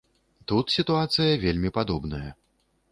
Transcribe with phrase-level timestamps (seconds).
[0.51, 2.29] Тут сітуацыя вельмі падобная.